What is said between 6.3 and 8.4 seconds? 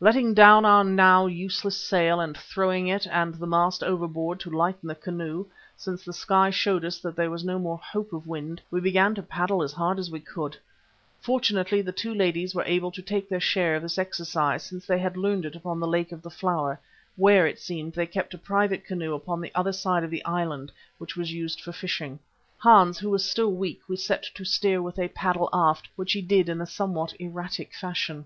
showed us that there was no more hope of